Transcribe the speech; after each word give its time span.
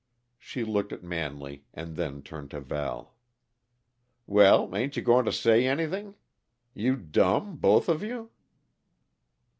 She 0.39 0.63
looked 0.63 0.91
at 0.93 1.03
Manley, 1.03 1.65
and 1.75 1.95
then 1.95 2.23
turned 2.23 2.49
to 2.49 2.59
Val. 2.59 3.13
"Well, 4.25 4.75
ain't 4.75 4.97
you 4.97 5.03
goin' 5.03 5.25
to 5.25 5.31
say 5.31 5.67
anything? 5.67 6.15
You 6.73 6.95
dumb, 6.95 7.57
both 7.57 7.87
of 7.87 8.01
you?" 8.01 8.31